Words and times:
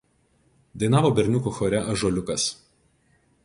Dainavo 0.83 1.11
berniukų 1.21 1.55
chore 1.59 1.85
„Ąžuoliukas“. 1.93 2.51